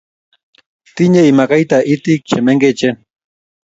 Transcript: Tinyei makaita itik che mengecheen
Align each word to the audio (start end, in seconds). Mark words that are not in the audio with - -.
Tinyei 0.95 1.31
makaita 1.39 1.77
itik 1.93 2.21
che 2.29 2.37
mengecheen 2.45 2.95